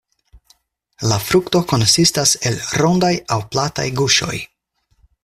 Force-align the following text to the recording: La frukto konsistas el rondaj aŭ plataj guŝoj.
La 1.11 1.19
frukto 1.25 1.61
konsistas 1.73 2.33
el 2.51 2.57
rondaj 2.81 3.15
aŭ 3.37 3.41
plataj 3.53 3.87
guŝoj. 4.01 4.37